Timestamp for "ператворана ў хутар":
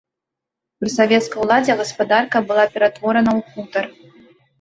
2.79-3.85